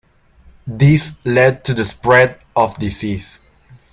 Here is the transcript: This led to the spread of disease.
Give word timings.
This 0.65 1.13
led 1.23 1.63
to 1.65 1.75
the 1.75 1.85
spread 1.85 2.39
of 2.55 2.75
disease. 2.79 3.39